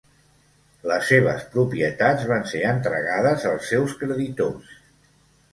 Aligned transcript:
Les 0.91 1.03
seves 1.09 1.43
propietats 1.57 2.25
van 2.31 2.49
ser 2.53 2.63
entregades 2.71 3.47
als 3.53 3.71
seus 3.75 3.95
creditors. 4.01 4.77